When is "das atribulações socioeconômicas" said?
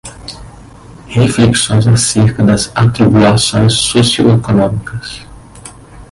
2.43-5.23